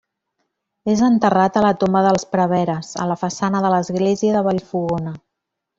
És 0.93 1.03
enterrat 1.07 1.59
a 1.61 1.63
la 1.65 1.71
tomba 1.83 2.03
dels 2.07 2.25
preveres, 2.33 2.91
a 3.05 3.09
la 3.13 3.21
façana 3.27 3.65
de 3.67 3.75
l'església 3.77 4.37
de 4.39 4.47
Vallfogona. 4.49 5.17